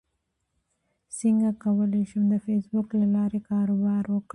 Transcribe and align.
څنګه 1.19 1.49
کولی 1.63 2.03
شم 2.09 2.23
د 2.33 2.35
فېسبوک 2.45 2.89
له 3.01 3.07
لارې 3.15 3.39
کاروبار 3.49 4.03
وکړم 4.09 4.29